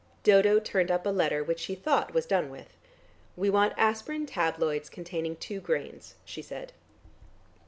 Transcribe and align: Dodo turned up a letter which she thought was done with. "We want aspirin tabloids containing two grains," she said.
Dodo 0.23 0.59
turned 0.59 0.89
up 0.89 1.05
a 1.05 1.11
letter 1.11 1.43
which 1.43 1.59
she 1.59 1.75
thought 1.75 2.11
was 2.11 2.25
done 2.25 2.49
with. 2.49 2.75
"We 3.35 3.51
want 3.51 3.75
aspirin 3.77 4.25
tabloids 4.25 4.89
containing 4.89 5.35
two 5.35 5.59
grains," 5.61 6.15
she 6.25 6.41
said. 6.41 6.73